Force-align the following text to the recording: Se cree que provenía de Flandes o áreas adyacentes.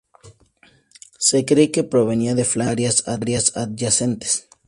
Se 1.19 1.45
cree 1.45 1.69
que 1.69 1.83
provenía 1.83 2.33
de 2.33 2.43
Flandes 2.51 2.97
o 3.07 3.11
áreas 3.11 3.45
adyacentes. 3.63 4.31